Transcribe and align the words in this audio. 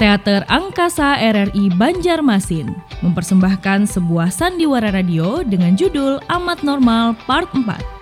Teater 0.00 0.48
Angkasa 0.48 1.20
RRI 1.20 1.76
Banjarmasin 1.76 2.72
mempersembahkan 3.04 3.84
sebuah 3.84 4.32
sandiwara 4.32 4.88
radio 4.96 5.44
dengan 5.44 5.76
judul 5.76 6.24
Amat 6.32 6.64
Normal 6.64 7.20
Part 7.28 7.52
4. 7.52 7.99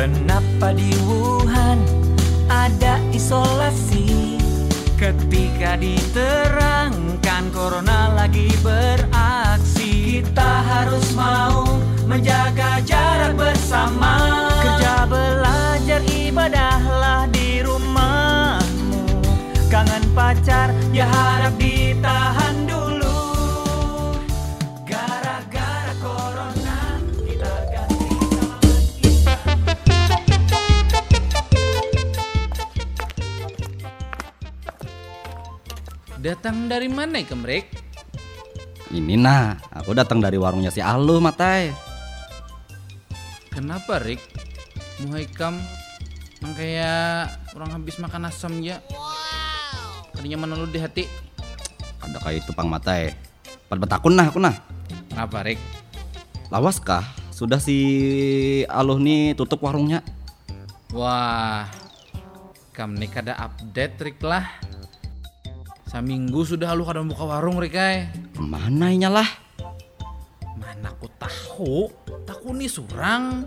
Kenapa 0.00 0.72
di 0.72 0.96
Wuhan 1.04 1.76
ada 2.48 2.96
isolasi? 3.12 4.40
Ketika 4.96 5.76
diterangkan 5.76 7.52
corona 7.52 8.08
lagi 8.16 8.48
beraksi. 8.64 10.24
Kita 10.24 10.64
harus 10.64 11.04
mau 11.12 11.68
menjaga 12.08 12.80
jarak 12.80 13.36
bersama. 13.36 14.48
Kerja 14.64 15.04
belajar 15.04 16.00
ibadahlah 16.08 17.28
di 17.28 17.60
rumahmu. 17.60 19.04
Kangen 19.68 20.04
pacar 20.16 20.72
ya 20.96 21.04
harap 21.04 21.52
ditahan 21.60 22.59
Datang 36.20 36.68
dari 36.68 36.84
mana 36.92 37.24
Kemrek? 37.24 37.72
Ini 38.92 39.16
nah, 39.16 39.56
aku 39.72 39.96
datang 39.96 40.20
dari 40.20 40.36
warungnya 40.36 40.68
si 40.68 40.84
Alu, 40.84 41.16
Matai. 41.16 41.72
Kenapa, 43.48 43.96
Rik? 44.04 44.20
Muhaikam 45.00 45.56
Nang 46.40 46.56
kayak 46.56 47.36
orang 47.52 47.70
habis 47.76 48.00
makan 48.00 48.28
asam 48.28 48.64
ya. 48.64 48.80
Wow. 48.88 50.08
Tadinya 50.16 50.44
mana 50.44 50.56
lu 50.56 50.64
di 50.68 50.80
hati? 50.80 51.04
Ada 52.00 52.16
kayak 52.16 52.44
itu 52.44 52.52
pang 52.56 52.68
matai. 52.68 53.12
Pada 53.68 53.80
betakun 53.80 54.16
nah 54.16 54.32
aku 54.32 54.40
nah. 54.40 54.56
Kenapa, 55.12 55.44
Rik? 55.44 55.60
Lawas 56.48 56.80
kah? 56.80 57.04
Sudah 57.28 57.60
si 57.60 57.76
Aluh 58.72 58.96
nih 58.96 59.36
tutup 59.36 59.60
warungnya. 59.64 60.00
Wah, 60.96 61.68
kamu 62.72 63.04
nih 63.04 63.10
kada 63.12 63.36
update 63.36 64.00
Rik 64.00 64.20
lah. 64.24 64.48
Saminggu 65.90 66.46
sudah 66.46 66.70
lu 66.78 66.86
kadang 66.86 67.10
buka 67.10 67.26
warung 67.26 67.58
Rikai. 67.58 68.06
Mana 68.38 68.94
lah? 69.10 69.26
Mana 70.54 70.94
aku 70.94 71.10
tahu? 71.18 71.90
Taku 72.22 72.54
nih 72.54 72.70
surang. 72.70 73.42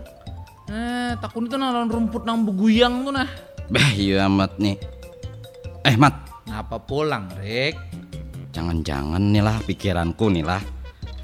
Eh, 0.68 1.16
taku 1.24 1.48
itu 1.48 1.56
nalan 1.56 1.88
rumput 1.88 2.28
nang 2.28 2.44
beguyang 2.44 3.08
tuh 3.08 3.16
nah. 3.16 3.24
Bah, 3.72 3.88
iya 3.96 4.28
amat 4.28 4.60
nih. 4.60 4.76
Eh, 5.88 5.96
Mat. 5.96 6.20
Ngapa 6.44 6.84
pulang, 6.84 7.32
Rek? 7.40 7.80
Jangan-jangan 8.52 9.24
nih 9.24 9.40
lah 9.40 9.56
pikiranku 9.64 10.28
nih 10.28 10.44
lah. 10.44 10.60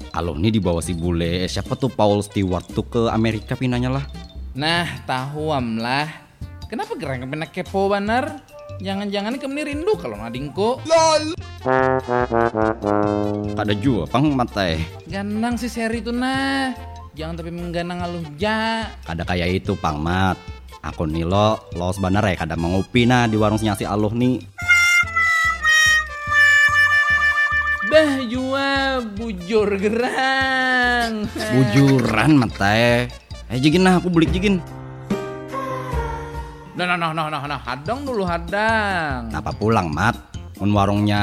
Kalau 0.09 0.33
nih 0.33 0.57
dibawa 0.57 0.81
si 0.81 0.97
bule, 0.97 1.45
eh, 1.45 1.49
siapa 1.49 1.77
tuh 1.77 1.93
Paul 1.93 2.25
Stewart 2.25 2.65
tuh 2.65 2.89
ke 2.89 3.01
Amerika 3.13 3.53
pinanya 3.53 3.93
lah. 3.93 4.05
Nah, 4.57 4.89
tahu 5.05 5.53
am 5.53 5.77
lah. 5.77 6.09
Kenapa 6.65 6.97
gerang 6.97 7.29
kena 7.29 7.45
kepo 7.45 7.93
banar? 7.93 8.41
Jangan-jangan 8.79 9.35
kamu 9.35 9.67
rindu 9.67 9.93
kalau 9.99 10.15
nadingko. 10.15 10.79
LOL. 10.87 11.35
Ada 13.59 13.73
juga 13.75 14.07
pang 14.07 14.31
matai. 14.31 14.79
Ganang 15.11 15.59
si 15.59 15.67
Seri 15.67 15.99
itu 15.99 16.15
nah. 16.15 16.71
Jangan 17.11 17.43
tapi 17.43 17.51
mengganang 17.51 17.99
aluh 17.99 18.23
ja. 18.39 18.87
Kada 19.03 19.27
kayak 19.27 19.61
itu 19.61 19.75
pang 19.75 19.99
mat. 19.99 20.39
Aku 20.81 21.05
nih 21.05 21.27
lo, 21.27 21.61
lo 21.77 21.93
sebenarnya 21.93 22.33
kada 22.39 22.55
mengopi 22.57 23.05
nah 23.05 23.29
di 23.29 23.37
warung 23.37 23.61
si 23.61 23.67
aluh 23.67 24.09
nih. 24.15 24.41
Bah 27.91 28.23
jua 28.25 29.03
bujur 29.03 29.67
gerang. 29.77 31.27
Bujuran 31.29 32.39
matai. 32.39 33.11
Eh 33.51 33.59
jigin 33.59 33.83
nah 33.83 33.99
aku 33.99 34.07
beli 34.07 34.31
jigin. 34.31 34.63
Nah, 36.81 36.97
nah, 36.97 37.13
nah, 37.13 37.13
nah, 37.13 37.29
nah, 37.29 37.45
nah, 37.45 37.61
hadang 37.61 38.01
dulu 38.01 38.25
hadang. 38.25 39.29
Apa 39.29 39.53
pulang, 39.53 39.93
Mat? 39.93 40.17
Mun 40.57 40.73
warungnya 40.73 41.21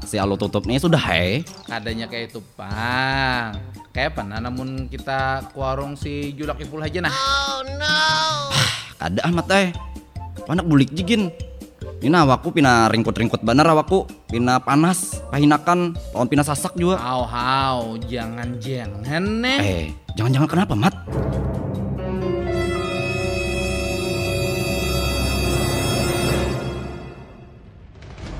si 0.00 0.16
Alo 0.16 0.40
tutup 0.40 0.64
nih 0.64 0.80
sudah 0.80 0.96
hai. 0.96 1.44
Kadanya 1.68 2.08
kayak 2.08 2.32
itu, 2.32 2.40
Bang. 2.56 3.52
Kayak 3.92 4.16
apa 4.16 4.22
nah, 4.24 4.40
namun 4.40 4.88
kita 4.88 5.44
ke 5.52 5.60
warung 5.60 5.92
si 5.92 6.32
Julak 6.32 6.56
Ipul 6.56 6.80
aja 6.80 7.04
nah. 7.04 7.12
Oh 7.12 7.60
no. 7.68 8.00
Kada 9.04 9.20
amat 9.28 9.46
eh. 9.52 9.68
Anak 10.48 10.64
bulik 10.72 10.88
jigin. 10.96 11.28
Ini 12.00 12.16
awakku 12.24 12.56
pina 12.56 12.88
ringkut-ringkut 12.88 13.44
bener 13.44 13.68
awakku. 13.68 14.08
Pina 14.32 14.56
panas, 14.56 15.20
pahinakan, 15.28 15.92
lawan 16.16 16.32
pina 16.32 16.40
sasak 16.40 16.80
juga. 16.80 16.96
Hau 16.96 17.28
hau, 17.28 18.00
jangan-jangan 18.08 19.24
nih. 19.44 19.60
Eh, 19.60 19.84
jangan-jangan 20.16 20.48
kenapa, 20.48 20.72
Mat? 20.72 20.96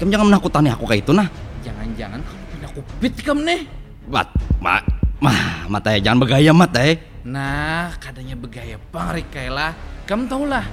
Kamu 0.05 0.13
jangan 0.21 0.29
menakutani 0.37 0.69
aku 0.69 0.85
kayak 0.85 1.01
itu 1.01 1.17
nah. 1.17 1.33
Jangan-jangan 1.65 2.21
kamu 2.21 2.43
punya 2.53 2.69
kupit 2.77 3.13
kamu 3.25 3.41
nih. 3.41 3.61
Mat, 4.05 4.29
ma, 4.61 4.77
mah, 5.17 5.65
mata 5.73 5.97
ya 5.97 6.05
jangan 6.05 6.21
begaya 6.21 6.53
mata 6.53 6.85
ya. 6.85 7.01
Nah, 7.25 7.89
kadanya 7.97 8.37
begaya 8.37 8.77
bang 8.77 9.09
Rikaela. 9.17 9.73
Kamu 10.05 10.29
tahu 10.29 10.45
lah, 10.45 10.69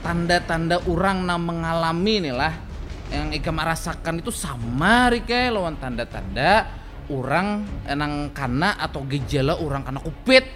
tanda-tanda 0.00 0.80
orang 0.88 1.28
yang 1.28 1.44
mengalami 1.44 2.24
nih 2.24 2.32
lah. 2.32 2.56
Yang 3.12 3.44
Ika 3.44 3.52
merasakan 3.52 4.24
itu 4.24 4.32
sama 4.32 5.12
Rika 5.12 5.52
lawan 5.52 5.76
tanda-tanda 5.76 6.72
orang 7.12 7.68
enang 7.84 8.32
kana 8.32 8.80
atau 8.80 9.04
gejala 9.04 9.60
orang 9.60 9.84
kena 9.84 10.00
kupit. 10.00 10.48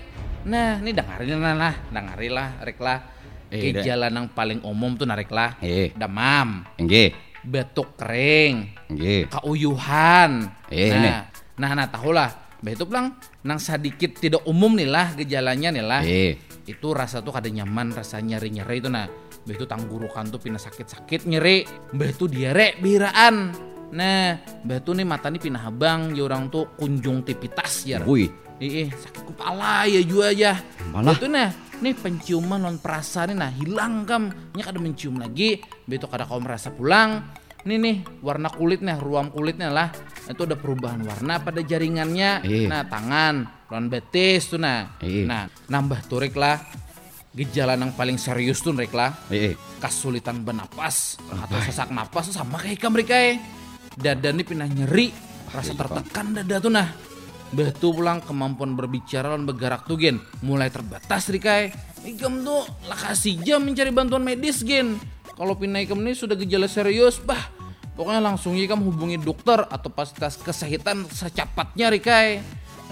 Nah, 0.49 0.81
ini 0.81 0.97
dengerin 0.97 1.45
lah, 1.45 1.77
dengerin 1.93 2.33
lah, 2.33 2.49
Rik 2.65 2.81
lah. 2.81 3.05
Eh, 3.53 3.69
gejala 3.69 4.09
yang 4.09 4.33
paling 4.33 4.65
umum 4.65 4.97
tuh 4.97 5.05
narik 5.05 5.29
lah. 5.29 5.61
Eh. 5.61 5.93
Demam. 5.93 6.65
Enggak 6.81 7.13
batuk 7.45 8.01
kering, 8.01 8.73
yeah. 8.97 9.29
kauyuhan. 9.29 10.49
Yeah, 10.73 10.97
nah, 10.97 11.21
nah, 11.61 11.71
nah, 11.85 11.87
tahu 11.93 12.11
lah. 12.11 12.31
Batuk 12.65 12.97
lang, 12.97 13.21
nang 13.45 13.61
sedikit 13.61 14.17
tidak 14.17 14.49
umum 14.49 14.73
nih 14.73 14.89
lah 14.89 15.13
gejalanya 15.13 15.69
nih 15.69 15.85
lah. 15.85 16.01
Yeah. 16.01 16.41
Itu 16.65 16.97
rasa 16.97 17.21
tuh 17.21 17.37
kada 17.37 17.53
nyaman, 17.53 17.93
rasa 17.93 18.25
nyeri-nyeri 18.25 18.81
itu 18.81 18.89
nah. 18.89 19.05
Itu 19.45 19.69
tanggurukan 19.69 20.33
tuh 20.33 20.41
pindah 20.41 20.57
sakit-sakit 20.57 21.29
nyeri. 21.29 21.69
Itu 21.93 22.25
diare 22.25 22.81
biraan. 22.81 23.53
Nah, 23.93 24.41
itu 24.65 24.91
nih 24.97 25.05
mata 25.05 25.29
nih 25.29 25.45
pindah 25.45 25.69
habang, 25.69 26.17
ya 26.17 26.25
orang 26.25 26.49
tuh 26.49 26.73
konjungtivitas 26.81 27.85
ya. 27.85 28.01
Wih. 28.01 28.33
Ih, 28.65 28.89
sakit 28.89 29.29
kepala 29.29 29.85
ya 29.85 30.01
juga 30.01 30.33
aja. 30.33 30.57
Malah. 30.89 31.21
Itu 31.21 31.29
nah, 31.29 31.53
nih 31.85 31.95
penciuman 31.99 32.65
non 32.65 32.79
perasa 32.79 33.27
nih 33.27 33.37
nah 33.37 33.51
hilang 33.51 34.07
kam 34.07 34.31
nya 34.55 34.63
kada 34.63 34.79
mencium 34.79 35.19
lagi 35.19 35.61
begitu 35.85 36.07
kada 36.07 36.25
kau 36.25 36.39
merasa 36.39 36.71
pulang 36.71 37.25
nih 37.65 37.79
nih 37.81 37.97
warna 38.21 38.53
kulitnya 38.53 39.01
ruam 39.01 39.33
kulitnya 39.33 39.73
lah 39.73 39.89
itu 40.29 40.45
ada 40.45 40.57
perubahan 40.57 41.01
warna 41.01 41.41
pada 41.41 41.65
jaringannya 41.65 42.45
Iyi. 42.45 42.69
nah 42.69 42.85
tangan 42.85 43.65
lawan 43.73 43.89
betis 43.89 44.53
tuh 44.53 44.61
nah 44.61 45.01
Iyi. 45.01 45.25
nah 45.25 45.49
nambah 45.73 46.05
turik 46.09 46.37
lah 46.37 46.61
gejala 47.35 47.75
yang 47.75 47.97
paling 47.97 48.21
serius 48.21 48.61
tuh 48.61 48.77
mereka 48.77 48.97
lah 48.97 49.11
Iyi. 49.33 49.57
kesulitan 49.81 50.45
bernapas 50.45 51.17
atau 51.25 51.57
sesak 51.65 51.89
napas 51.89 52.29
sama 52.29 52.61
kayak 52.61 52.85
mereka 52.93 53.17
ya 53.17 53.41
dada 53.97 54.29
nih 54.29 54.45
pindah 54.45 54.69
nyeri 54.69 55.09
rasa 55.49 55.73
tertekan 55.73 56.37
dada 56.37 56.61
tuh 56.61 56.73
nah 56.73 56.89
Betul 57.55 58.03
pulang 58.03 58.19
kemampuan 58.19 58.75
berbicara 58.75 59.31
dan 59.31 59.47
bergerak 59.47 59.87
tuh 59.87 59.95
gen 59.95 60.19
mulai 60.43 60.75
terbatas 60.75 61.31
Rikai. 61.31 61.71
Ikam 62.03 62.43
tuh 62.43 62.67
lah 62.91 62.99
kasih 62.99 63.39
jam 63.47 63.63
mencari 63.63 63.95
bantuan 63.95 64.27
medis 64.27 64.67
gen. 64.67 64.99
Kalau 65.35 65.59
pindah 65.59 65.83
ikam 65.83 65.99
ini 66.07 66.15
sudah 66.15 66.39
gejala 66.39 66.71
serius, 66.71 67.19
bah 67.19 67.51
pokoknya 67.99 68.23
langsung 68.23 68.55
ikam 68.55 68.83
hubungi 68.87 69.19
dokter 69.19 69.67
atau 69.67 69.91
fasilitas 69.91 70.39
kesehatan 70.39 71.11
secepatnya 71.11 71.91
Rikai. 71.91 72.39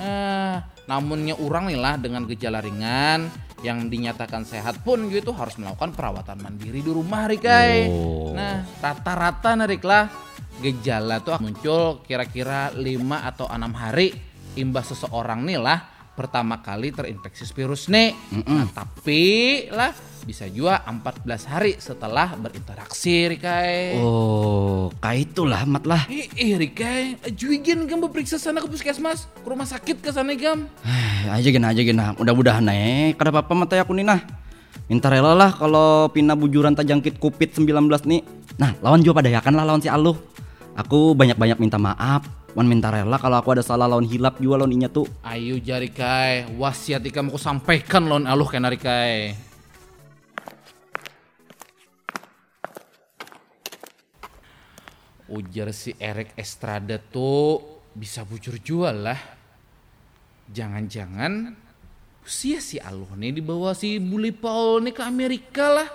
Eh, 0.02 0.56
Namunnya 0.90 1.38
orang 1.38 1.70
nih 1.70 1.78
lah 1.78 1.94
dengan 1.94 2.26
gejala 2.26 2.58
ringan 2.58 3.30
yang 3.62 3.86
dinyatakan 3.86 4.42
sehat 4.42 4.82
pun 4.82 5.06
gitu 5.06 5.30
harus 5.30 5.54
melakukan 5.54 5.94
perawatan 5.94 6.42
mandiri 6.42 6.82
di 6.82 6.90
rumah 6.90 7.30
Rikai. 7.30 7.86
Oh. 7.86 8.34
Nah, 8.34 8.66
rata-rata 8.82 9.54
narik 9.54 9.86
lah 9.86 10.10
gejala 10.58 11.22
tuh 11.22 11.38
muncul 11.38 12.02
kira-kira 12.02 12.74
5 12.74 12.82
atau 13.30 13.46
enam 13.46 13.70
hari 13.78 14.10
imbas 14.58 14.90
seseorang 14.90 15.46
nih 15.46 15.62
lah 15.62 15.78
pertama 16.18 16.58
kali 16.58 16.90
terinfeksi 16.90 17.46
virus 17.54 17.86
nih. 17.86 18.10
Nah, 18.42 18.66
tapi 18.74 19.64
lah 19.70 19.94
bisa 20.22 20.46
juga 20.46 20.80
14 20.86 21.50
hari 21.50 21.72
setelah 21.78 22.34
berinteraksi 22.38 23.28
Rikai. 23.34 23.98
Oh, 23.98 24.88
kayak 25.02 25.34
itulah 25.34 25.62
mat 25.66 25.84
lah. 25.84 26.06
Eh, 26.08 26.30
eh 26.38 26.54
Rikai, 26.54 27.18
juigen 27.34 27.90
kan 27.90 27.98
periksa 28.06 28.38
sana 28.38 28.62
ke 28.62 28.68
puskesmas, 28.70 29.26
ke 29.26 29.48
rumah 29.48 29.66
sakit 29.66 29.98
ke 29.98 30.10
sana 30.14 30.34
gam. 30.38 30.66
Aja 31.34 31.48
gini 31.48 31.66
aja 31.66 31.82
gini. 31.82 32.02
Mudah-mudahan 32.18 32.66
eh 32.74 33.14
kada 33.14 33.30
apa-apa 33.30 33.52
mata 33.54 33.74
aku 33.78 33.94
nih 33.94 34.06
nah. 34.06 34.20
Minta 34.90 35.08
rela 35.08 35.32
lah 35.32 35.54
kalau 35.54 36.10
pina 36.10 36.34
bujuran 36.34 36.74
terjangkit 36.74 37.22
covid 37.22 37.54
19 37.54 37.88
nih. 38.04 38.20
Nah, 38.58 38.74
lawan 38.82 39.00
juga 39.00 39.22
pada 39.22 39.30
yakan 39.30 39.54
lah 39.54 39.64
lawan 39.64 39.80
si 39.80 39.88
Aluh. 39.88 40.18
Aku 40.76 41.14
banyak-banyak 41.14 41.62
minta 41.62 41.78
maaf. 41.78 42.26
Wan 42.52 42.68
minta 42.68 42.92
rela 42.92 43.16
kalau 43.16 43.40
aku 43.40 43.56
ada 43.56 43.64
salah 43.64 43.88
lawan 43.88 44.04
hilap 44.04 44.36
juga 44.36 44.60
lawan 44.60 44.76
inya 44.76 44.92
tuh. 44.92 45.08
Ayo 45.24 45.56
jari 45.56 45.88
kai, 45.88 46.44
wasiat 46.60 47.00
ikam 47.08 47.32
aku 47.32 47.40
sampaikan 47.40 48.04
lon 48.04 48.28
aluh 48.28 48.44
kena 48.44 48.68
Rikai. 48.68 49.51
Ujar 55.32 55.72
si 55.72 55.96
Eric 55.96 56.36
Estrada 56.36 57.00
tuh 57.00 57.80
bisa 57.96 58.20
bujur 58.20 58.60
jual 58.60 59.08
lah. 59.08 59.16
Jangan-jangan 60.52 61.56
usia 62.20 62.60
si 62.60 62.76
Aluh 62.76 63.16
nih 63.16 63.40
dibawa 63.40 63.72
si 63.72 63.96
Bully 63.96 64.36
Paul 64.36 64.84
nih 64.84 64.92
ke 64.92 65.00
Amerika 65.00 65.72
lah. 65.72 65.88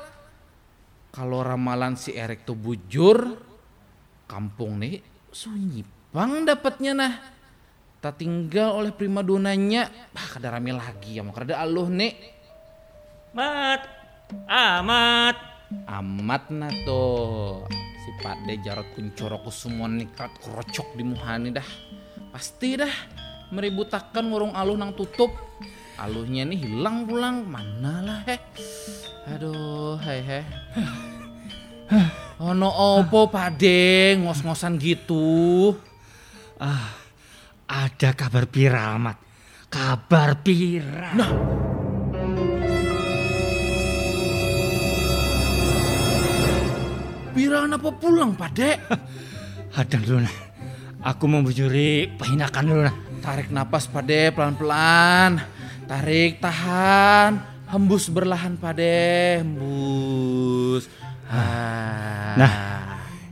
Kalau 1.14 1.46
ramalan 1.46 1.94
si 1.94 2.18
Eric 2.18 2.50
tuh 2.50 2.58
bujur, 2.58 3.38
kampung 4.26 4.82
nih 4.82 5.06
sunyi 5.30 5.86
bang 6.10 6.42
dapatnya 6.42 6.94
nah. 6.98 7.14
Tak 7.98 8.22
tinggal 8.22 8.78
oleh 8.78 8.94
primadonanya, 8.94 9.90
bah 10.14 10.26
kada 10.30 10.54
rame 10.54 10.74
lagi 10.74 11.18
ya 11.18 11.22
mau 11.22 11.34
kada 11.34 11.62
Aluh 11.62 11.94
nih. 11.94 12.14
Mat, 13.38 13.86
amat. 14.50 15.38
Amat 15.86 16.44
nah 16.50 16.74
tuh 16.86 17.68
si 18.08 18.16
Pakde 18.24 18.56
Jarot 18.64 18.88
kuncorok 18.96 19.52
semua 19.52 19.92
nikrat 19.92 20.32
kerocok 20.40 20.96
di 20.96 21.04
muhani 21.04 21.52
dah. 21.52 21.68
Pasti 22.32 22.80
dah 22.80 22.96
meributakan 23.52 24.32
warung 24.32 24.56
aluh 24.56 24.80
nang 24.80 24.96
tutup. 24.96 25.36
Aluhnya 26.00 26.48
nih 26.48 26.56
hilang 26.56 27.04
pulang 27.04 27.44
mana 27.44 28.00
lah 28.00 28.20
heh. 28.24 28.40
Aduh 29.36 30.00
hei 30.08 30.24
heh. 30.24 30.46
Oh 32.40 32.56
no 32.56 32.72
opo 32.72 33.28
Pakde 33.28 34.16
ngos-ngosan 34.24 34.80
gitu. 34.80 35.76
Ada 37.68 38.16
kabar 38.16 38.48
viral, 38.48 39.04
Mat. 39.04 39.20
Kabar 39.68 40.40
viral. 40.40 41.12
Nah. 41.12 41.32
Viral 47.38 47.70
apa 47.70 47.94
pulang 47.94 48.34
Pakde? 48.34 48.82
Hadang 49.78 50.02
dulu 50.02 50.26
nah. 50.26 50.38
Aku 51.06 51.30
mau 51.30 51.46
bujuri 51.46 52.10
pahinakan 52.18 52.66
dulu 52.66 52.82
nah. 52.90 52.96
Tarik 53.22 53.54
napas 53.54 53.86
pade 53.86 54.34
pelan-pelan. 54.34 55.38
Tarik, 55.86 56.42
tahan. 56.42 57.38
Hembus 57.70 58.10
berlahan 58.10 58.58
pade. 58.58 59.46
Hembus. 59.46 60.90
Ah. 61.30 62.34
Nah. 62.42 62.54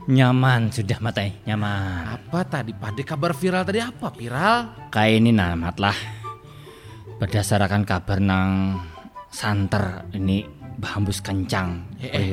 Nyaman 0.06 0.70
sudah 0.70 1.02
matai, 1.02 1.42
nyaman. 1.42 2.06
Apa 2.06 2.46
tadi 2.46 2.70
pade 2.78 3.02
kabar 3.02 3.34
viral 3.34 3.66
tadi 3.66 3.82
apa 3.82 4.14
viral? 4.14 4.86
Kayak 4.94 5.18
ini 5.18 5.34
nah, 5.34 5.58
Mat 5.58 5.82
lah. 5.82 5.98
Berdasarkan 7.18 7.82
kabar 7.82 8.22
nang 8.22 8.78
santer 9.34 10.06
ini 10.14 10.46
bahambus 10.78 11.18
kencang. 11.18 11.98
Eh, 11.98 12.06
eh. 12.22 12.30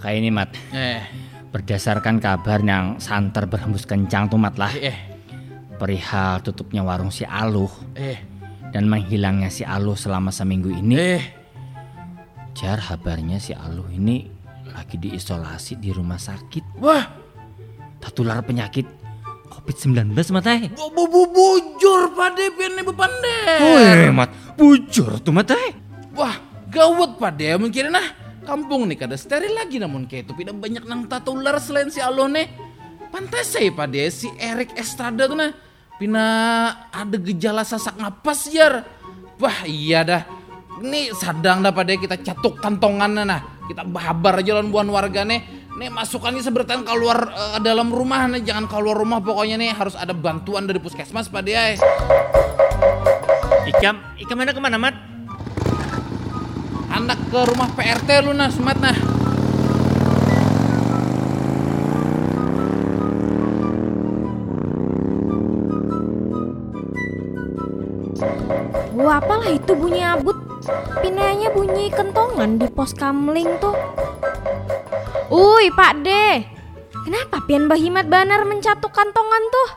Kayak 0.00 0.16
ini, 0.16 0.30
Mat. 0.32 0.50
Eh, 0.72 1.02
Berdasarkan 1.50 2.22
kabar 2.22 2.62
yang 2.62 2.96
santer 2.96 3.44
berhembus 3.44 3.84
kencang 3.84 4.30
tuh, 4.30 4.38
Mat 4.38 4.56
lah. 4.56 4.72
eh, 4.72 4.88
eh, 4.88 4.98
Perihal 5.76 6.40
tutupnya 6.40 6.80
warung 6.80 7.08
si 7.08 7.24
Aluh 7.24 7.72
eh, 7.92 8.20
dan 8.68 8.84
menghilangnya 8.84 9.48
si 9.48 9.64
Aluh 9.64 9.96
selama 9.96 10.28
seminggu 10.28 10.68
ini. 10.68 10.94
eh. 10.96 11.24
Jar 12.52 12.76
kabarnya 12.78 13.36
si 13.36 13.52
Aluh 13.52 13.88
ini 13.88 14.28
lagi 14.70 14.96
diisolasi 14.96 15.76
di 15.76 15.90
rumah 15.90 16.16
sakit. 16.16 16.76
Wah, 16.78 17.04
Tertular 17.98 18.40
penyakit 18.40 18.84
COVID-19 19.50 20.12
matai. 20.30 20.68
bu, 20.68 20.88
bu, 20.88 21.04
bu, 21.04 21.22
bujur 21.28 22.12
pade 22.12 22.48
pian 22.54 22.76
bepande. 22.78 23.36
Woi, 23.60 24.08
mat 24.08 24.30
bujur 24.54 25.16
tuh 25.18 25.32
matai. 25.32 25.72
Wah, 26.12 26.36
gawat 26.68 27.16
pade 27.16 27.56
mungkin 27.56 27.88
nah. 27.90 28.19
Kampung 28.40 28.88
nih 28.88 28.96
kada 28.96 29.16
steril 29.20 29.52
lagi 29.52 29.76
namun 29.76 30.08
kayak 30.08 30.28
itu 30.28 30.32
tidak 30.40 30.56
banyak 30.56 30.84
nang 30.88 31.04
tato 31.04 31.36
ular 31.36 31.60
selain 31.60 31.92
si 31.92 32.00
Alone. 32.00 32.48
Pantas 33.10 33.52
saya 33.52 33.68
pade 33.74 34.06
si 34.08 34.30
Eric 34.38 34.72
Estrada 34.78 35.26
tuh 35.26 35.36
nah. 35.36 35.52
Pina 36.00 36.24
ada 36.88 37.16
gejala 37.20 37.60
sasak 37.60 38.00
napas 38.00 38.48
jar. 38.48 38.88
Wah 39.36 39.68
iya 39.68 40.00
dah. 40.00 40.22
Ini 40.80 41.12
sadang 41.12 41.60
dah 41.60 41.74
pade 41.76 42.00
kita 42.00 42.16
catuk 42.24 42.56
kantongan 42.56 43.20
nah. 43.20 43.60
Kita 43.68 43.84
bahabar 43.84 44.40
aja 44.40 44.56
lawan 44.56 44.72
buan 44.72 44.88
warga 44.88 45.26
nih. 45.26 45.60
Nih 45.76 45.92
masukannya 45.92 46.40
seberatan 46.40 46.82
keluar 46.88 47.28
eh, 47.28 47.58
dalam 47.60 47.92
rumah 47.92 48.24
nih. 48.32 48.40
Jangan 48.40 48.72
keluar 48.72 48.96
rumah 48.96 49.20
pokoknya 49.20 49.60
nih 49.60 49.76
harus 49.76 49.92
ada 49.92 50.16
bantuan 50.16 50.64
dari 50.64 50.80
puskesmas 50.80 51.28
pade 51.28 51.52
ay. 51.52 51.76
Ikam, 53.68 54.00
ikam 54.16 54.36
mana 54.40 54.56
ke 54.56 54.60
mana 54.62 54.80
mat? 54.80 55.09
Anak 57.00 57.16
ke 57.32 57.40
rumah 57.48 57.72
PRT 57.72 58.28
lu 58.28 58.36
nah 58.36 58.52
semat 58.52 58.76
nah. 58.76 58.92
Wah, 69.00 69.16
apalah 69.16 69.48
itu 69.48 69.72
bunyi 69.72 70.04
abut? 70.04 70.36
Pinanya 71.00 71.48
bunyi 71.56 71.88
kentongan 71.88 72.60
di 72.60 72.68
pos 72.68 72.92
kamling 72.92 73.48
tuh. 73.64 73.72
Uy, 75.32 75.72
Pak 75.72 76.04
D. 76.04 76.08
Kenapa 77.08 77.40
pian 77.48 77.64
Bahimat 77.64 78.12
Banar 78.12 78.44
mencatuk 78.44 78.92
kantongan 78.92 79.44
tuh? 79.48 79.70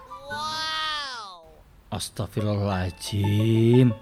Astagfirullahaladzim. 1.88 3.96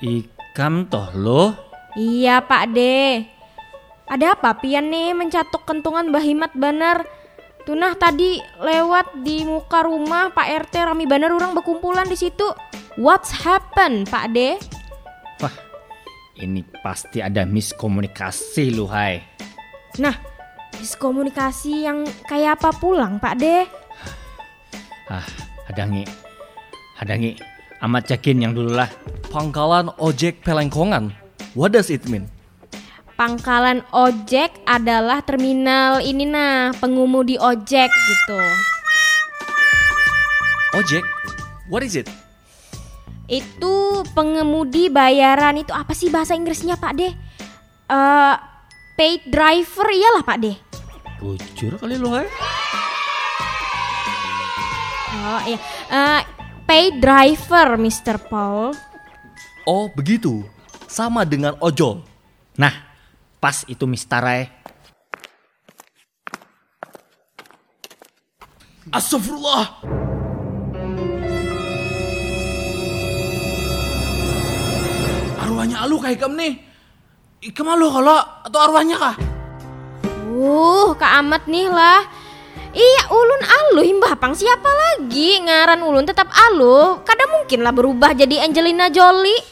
Ikam 0.00 0.88
toh 0.88 1.12
loh. 1.12 1.73
Iya, 1.94 2.42
Pak 2.42 2.74
D. 2.74 2.78
Ada 4.10 4.34
apa 4.34 4.58
pian 4.58 4.90
nih 4.90 5.14
mencatuk 5.14 5.62
kentongan 5.62 6.10
Bahimat 6.10 6.50
Banar? 6.58 7.06
Tunah 7.64 7.96
tadi 7.96 8.42
lewat 8.60 9.24
di 9.24 9.46
muka 9.46 9.80
rumah 9.86 10.28
Pak 10.34 10.68
RT 10.68 10.74
Rami 10.84 11.08
Banar 11.08 11.32
orang 11.32 11.56
berkumpulan 11.56 12.04
di 12.04 12.18
situ. 12.18 12.44
What's 13.00 13.32
happen, 13.32 14.04
Pak 14.10 14.26
D? 14.36 14.58
Wah, 15.40 15.54
ini 16.36 16.66
pasti 16.82 17.24
ada 17.24 17.46
miskomunikasi 17.48 18.74
lu 18.74 18.90
hai. 18.90 19.22
Nah, 20.02 20.18
miskomunikasi 20.76 21.88
yang 21.88 22.04
kayak 22.28 22.60
apa 22.60 22.74
pulang, 22.76 23.16
Pak 23.22 23.34
D? 23.40 23.64
Ah, 25.08 25.24
hadangi. 25.70 26.04
Hadangi. 26.98 27.38
Amat 27.80 28.12
yakin 28.12 28.44
yang 28.44 28.52
dulu 28.52 28.76
lah. 28.76 28.90
Pangkalan 29.32 29.88
ojek 29.96 30.44
pelengkongan. 30.44 31.23
What 31.54 31.70
does 31.70 31.86
it 31.86 32.02
mean? 32.10 32.26
Pangkalan 33.14 33.86
ojek 33.94 34.50
adalah 34.66 35.22
terminal 35.22 36.02
ini 36.02 36.26
nah, 36.26 36.74
pengemudi 36.74 37.38
ojek 37.38 37.86
gitu. 37.86 38.40
Ojek? 40.74 41.06
What 41.70 41.86
is 41.86 41.94
it? 41.94 42.10
Itu 43.30 44.02
pengemudi 44.18 44.90
bayaran 44.90 45.62
itu 45.62 45.70
apa 45.70 45.94
sih 45.94 46.10
bahasa 46.10 46.34
Inggrisnya, 46.34 46.74
Pak 46.74 46.92
De? 46.98 47.14
Eh, 47.86 48.34
paid 48.98 49.22
driver 49.30 49.86
iyalah, 49.94 50.26
Pak 50.26 50.38
De. 50.42 50.52
Bujur 51.22 51.78
kali 51.78 51.94
lu 51.94 52.10
hai. 52.10 52.26
Oh 55.24 55.40
iya, 55.46 55.58
Eh, 55.86 56.20
paid 56.66 56.98
driver, 56.98 57.78
Mr. 57.78 58.18
Paul. 58.26 58.74
Oh 59.70 59.86
begitu. 59.94 60.42
Sama 60.94 61.26
dengan 61.26 61.58
ojol. 61.58 62.06
Nah, 62.54 62.70
pas 63.42 63.66
itu 63.66 63.82
Mistarai. 63.82 64.46
Astagfirullah. 68.94 69.82
arwahnya 75.42 75.82
alu 75.82 75.96
kayak 75.98 76.22
ikam 76.22 76.38
nih. 76.38 76.62
Ikam 77.42 77.66
alu 77.74 77.90
kalau 77.90 78.20
atau 78.46 78.58
arwahnya 78.62 78.96
kah? 79.00 79.16
Uh, 80.30 80.94
Kak 80.94 81.26
Amat 81.26 81.50
nih 81.50 81.74
lah. 81.74 82.06
Iya, 82.74 83.02
ulun 83.10 83.42
alu 83.42 83.80
himbah 83.82 84.14
pang 84.18 84.34
siapa 84.34 84.66
lagi? 84.66 85.42
Ngaran 85.42 85.82
ulun 85.82 86.06
tetap 86.06 86.30
alu. 86.50 87.02
Kadang 87.02 87.42
mungkin 87.42 87.66
lah 87.66 87.74
berubah 87.74 88.14
jadi 88.14 88.46
Angelina 88.46 88.90
Jolie. 88.94 89.42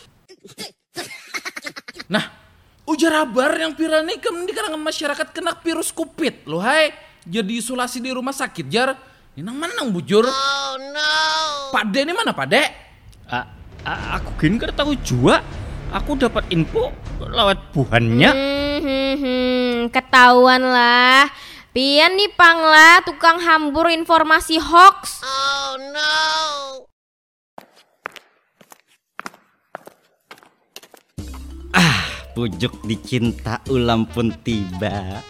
Ujar 2.83 3.15
kabar 3.15 3.55
yang 3.55 3.79
viral 3.79 4.03
nih 4.03 4.19
kam 4.19 4.43
di 4.43 4.51
kalangan 4.51 4.83
masyarakat 4.83 5.31
kena 5.31 5.55
virus 5.63 5.95
covid 5.95 6.43
lo 6.51 6.59
hai. 6.59 6.91
Jadi 7.23 7.63
isolasi 7.63 8.03
di 8.03 8.11
rumah 8.11 8.35
sakit 8.35 8.67
jar. 8.67 8.99
Ini 9.39 9.47
nang 9.47 9.55
manang 9.57 9.95
bujur. 9.95 10.27
Oh 10.27 10.75
no. 10.77 11.15
Pak 11.71 11.85
De 11.95 12.03
ini 12.03 12.13
mana 12.13 12.35
Pak 12.35 12.47
De? 12.51 12.63
A- 13.31 13.49
a- 13.87 14.19
aku 14.19 14.35
gini 14.37 14.59
kan 14.59 14.75
tahu 14.75 14.99
juga. 15.01 15.41
Aku 15.95 16.19
dapat 16.19 16.49
info 16.51 16.91
lewat 17.23 17.71
buhannya. 17.71 18.31
Hmm, 18.35 18.79
hmm, 18.83 19.15
hmm, 19.21 19.73
ketahuan 19.95 20.65
lah. 20.65 21.31
Pian 21.73 22.19
nih 22.19 22.29
pang 22.37 22.61
lah 22.61 23.01
tukang 23.07 23.41
hambur 23.41 23.89
informasi 23.89 24.61
hoax. 24.61 25.25
Pujuk 32.33 32.89
dicinta 32.89 33.61
ulam 33.69 34.09
pun 34.09 34.33
tiba. 34.41 35.21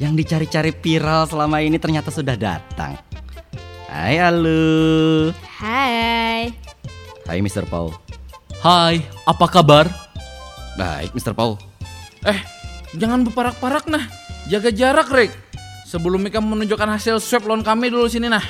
Yang 0.00 0.24
dicari-cari 0.24 0.72
viral 0.72 1.28
selama 1.28 1.60
ini 1.60 1.76
ternyata 1.76 2.08
sudah 2.08 2.32
datang. 2.32 2.96
Hai 3.92 4.16
Alu. 4.16 5.28
Hai. 5.60 6.48
Hai 7.28 7.38
Mr. 7.44 7.68
Paul. 7.68 7.92
Hai, 8.64 9.04
apa 9.28 9.46
kabar? 9.52 9.84
Baik 10.80 11.12
Mr. 11.12 11.36
Paul. 11.36 11.60
Eh, 12.24 12.40
jangan 12.96 13.20
berparak-parak 13.28 13.92
nah. 13.92 14.08
Jaga 14.48 14.72
jarak, 14.72 15.12
Rick. 15.12 15.36
Sebelum 15.84 16.24
Mika 16.24 16.40
menunjukkan 16.40 16.88
hasil 16.88 17.20
swab 17.20 17.44
lawan 17.44 17.60
kami 17.60 17.92
dulu 17.92 18.08
sini 18.08 18.32
nah. 18.32 18.44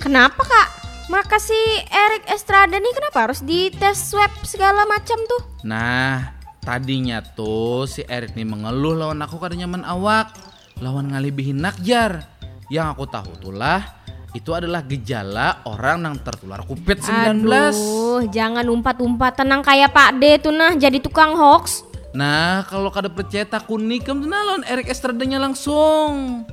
Kenapa 0.00 0.40
kak? 0.40 0.68
Makasih 1.12 1.92
Eric 1.92 2.24
Estrada 2.32 2.72
nih 2.80 2.94
kenapa 2.96 3.28
harus 3.28 3.44
dites 3.44 4.00
swab 4.00 4.32
segala 4.48 4.88
macam 4.88 5.20
tuh? 5.28 5.44
Nah, 5.60 6.32
tadinya 6.64 7.20
tuh 7.20 7.84
si 7.84 8.00
Erik 8.08 8.32
nih 8.32 8.48
mengeluh 8.48 8.96
lawan 8.96 9.20
aku 9.20 9.36
kada 9.36 9.52
nyaman 9.52 9.84
awak. 9.84 10.32
Lawan 10.80 11.12
ngalibihin 11.12 11.60
nakjar. 11.60 12.24
Yang 12.72 12.96
aku 12.96 13.04
tahu 13.12 13.28
tuh 13.44 13.52
lah, 13.52 14.00
itu 14.32 14.56
adalah 14.56 14.80
gejala 14.88 15.60
orang 15.68 16.00
yang 16.00 16.16
tertular 16.24 16.64
COVID-19. 16.64 17.44
Aduh, 17.44 18.24
jangan 18.32 18.64
umpat-umpat 18.72 19.36
tenang 19.36 19.60
kayak 19.60 19.92
Pak 19.92 20.16
D 20.16 20.40
tuh 20.40 20.56
nah 20.56 20.72
jadi 20.72 20.96
tukang 20.96 21.36
hoax. 21.36 21.84
Nah, 22.16 22.64
kalau 22.72 22.88
kada 22.88 23.12
percaya 23.12 23.44
takun 23.44 23.84
nikem 23.84 24.16
tuh 24.16 24.32
nah 24.32 24.40
lawan 24.48 24.64
Erik 24.64 24.88
Estradanya 24.88 25.36
langsung. 25.36 26.48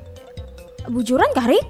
Bujuran 0.91 1.31
kah 1.31 1.47
Rick? 1.47 1.63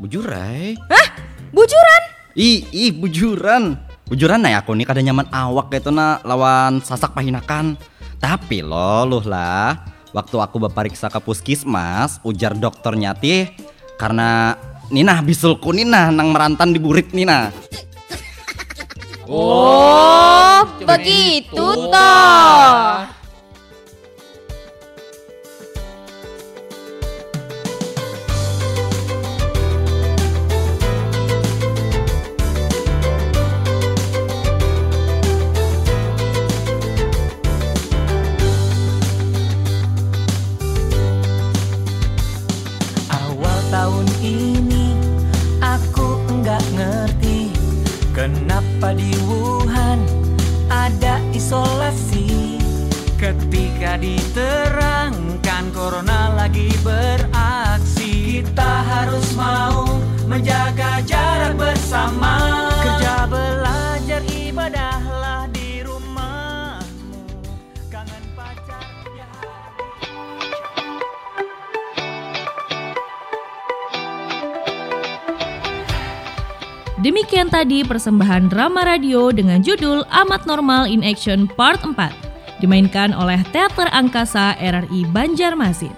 Bujurai. 0.00 0.72
Hah? 0.88 1.36
Bujuran? 1.52 2.02
Ih, 2.36 2.68
ih 2.70 2.92
bujuran. 2.94 3.78
Bujuran 4.08 4.40
nah 4.40 4.56
aku 4.56 4.72
nih 4.72 4.88
kada 4.88 5.04
nyaman 5.04 5.28
awak 5.28 5.68
gitu 5.72 5.92
na 5.92 6.20
lawan 6.24 6.80
sasak 6.80 7.12
pahinakan. 7.12 7.76
Tapi 8.18 8.64
lo 8.64 9.04
luh 9.06 9.24
lah, 9.26 9.84
waktu 10.10 10.36
aku 10.40 10.58
bapariksa 10.68 11.12
ke 11.12 11.20
puskesmas, 11.22 12.18
ujar 12.24 12.56
dokternya 12.56 13.14
tih 13.14 13.52
karena 14.00 14.56
Nina 14.88 15.20
bisulku 15.20 15.70
Nina 15.76 16.08
nang 16.08 16.32
merantan 16.32 16.72
di 16.72 16.80
burit 16.80 17.12
Nina. 17.12 17.52
Oh, 19.28 20.64
begitu 20.88 21.92
toh. 21.92 23.17
Kenapa 48.78 48.94
di 48.94 49.10
Wuhan 49.26 49.98
ada 50.70 51.18
isolasi. 51.34 52.62
Ketika 53.18 53.98
diterangkan 53.98 55.74
corona 55.74 56.38
lagi 56.38 56.70
beraksi. 56.86 58.38
Kita 58.38 58.86
harus 58.86 59.34
mau 59.34 59.82
menjaga 60.30 61.02
jarak 61.02 61.58
bersama 61.58 62.38
Demikian 76.98 77.46
tadi 77.46 77.86
persembahan 77.86 78.50
drama 78.50 78.82
radio 78.82 79.30
dengan 79.30 79.62
judul 79.62 80.02
Amat 80.10 80.50
Normal 80.50 80.90
in 80.90 81.06
Action 81.06 81.46
Part 81.46 81.86
4 81.86 81.94
dimainkan 82.58 83.14
oleh 83.14 83.38
Teater 83.54 83.86
Angkasa 83.94 84.58
RRI 84.58 85.06
Banjarmasin. 85.14 85.94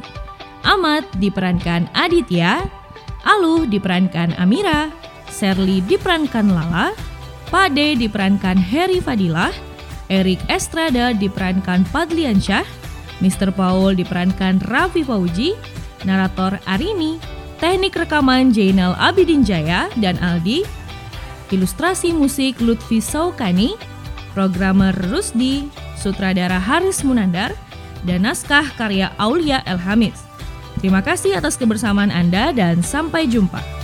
Amat 0.69 1.09
diperankan 1.17 1.89
Aditya, 1.97 2.69
Aluh 3.25 3.65
diperankan 3.65 4.37
Amira, 4.37 4.93
Serly 5.33 5.81
diperankan 5.89 6.53
Lala, 6.53 6.93
Pade 7.49 7.97
diperankan 7.97 8.61
Heri 8.61 9.01
Fadilah, 9.01 9.57
Erik 10.13 10.45
Estrada 10.53 11.17
diperankan 11.17 11.89
Padliansyah, 11.89 12.69
Mr. 13.25 13.57
Paul 13.57 13.97
diperankan 13.97 14.61
Raffi 14.69 15.01
Fauji, 15.01 15.57
narator 16.05 16.61
Arini, 16.69 17.17
teknik 17.57 17.97
rekaman 17.97 18.53
Jainal 18.53 18.93
Abidin 19.01 19.41
Jaya 19.41 19.89
dan 19.97 20.21
Aldi, 20.21 20.80
ilustrasi 21.53 22.15
musik 22.15 22.59
Lutfi 22.63 23.03
Saukani, 23.03 23.75
programmer 24.35 24.95
Rusdi, 25.11 25.67
sutradara 25.99 26.59
Haris 26.59 27.03
Munandar, 27.03 27.55
dan 28.07 28.25
naskah 28.25 28.65
karya 28.79 29.13
Aulia 29.21 29.61
Elhamis. 29.69 30.17
Terima 30.81 31.05
kasih 31.05 31.37
atas 31.37 31.61
kebersamaan 31.61 32.09
Anda 32.09 32.57
dan 32.57 32.81
sampai 32.81 33.29
jumpa. 33.29 33.80